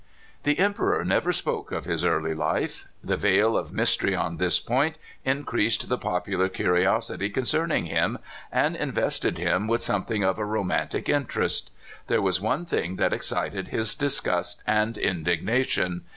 The 0.41 0.57
Emperor 0.57 1.05
never 1.05 1.31
spoke 1.31 1.71
of 1.71 1.85
his 1.85 2.03
early 2.03 2.33
life. 2.33 2.87
The 3.03 3.17
veil 3.17 3.55
of 3.55 3.71
mystery 3.71 4.15
on 4.15 4.37
this 4.37 4.59
point 4.59 4.95
increased 5.25 5.87
the 5.89 5.97
popular 5.99 6.49
curiosity 6.49 7.29
concerning 7.29 7.85
him, 7.85 8.17
and 8.51 8.75
invested 8.75 9.37
him 9.37 9.67
with 9.67 9.83
something 9.83 10.23
of 10.23 10.39
a 10.39 10.43
romantic 10.43 11.07
interest. 11.07 11.69
There 12.07 12.19
was 12.19 12.41
one 12.41 12.65
thing 12.65 12.95
that 12.95 13.13
excited 13.13 13.67
his 13.67 13.93
disgust 13.93 14.63
and 14.65 14.95
indig 14.95 15.43
nation. 15.43 16.05